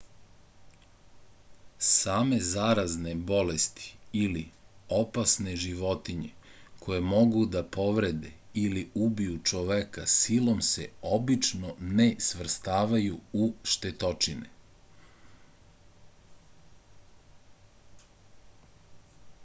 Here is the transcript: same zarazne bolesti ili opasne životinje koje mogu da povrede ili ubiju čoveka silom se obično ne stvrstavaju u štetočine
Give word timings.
same 1.87 2.37
zarazne 2.53 3.11
bolesti 3.31 3.89
ili 4.21 4.41
opasne 4.99 5.53
životinje 5.65 6.29
koje 6.85 7.03
mogu 7.11 7.43
da 7.57 7.63
povrede 7.77 8.31
ili 8.63 8.83
ubiju 9.09 9.37
čoveka 9.51 10.07
silom 10.15 10.65
se 10.69 10.87
obično 11.19 11.75
ne 12.01 12.09
stvrstavaju 12.31 13.21
u 13.45 13.53
štetočine 13.75 14.51